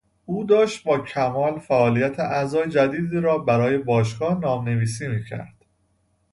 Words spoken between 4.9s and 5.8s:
میکرد.